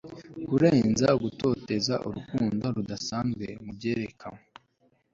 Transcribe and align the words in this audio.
kurenza 0.47 1.07
gutoteza 1.23 1.93
urukundo 2.07 2.65
rudasanzwe 2.75 3.45
mubyerekanwe 3.63 4.43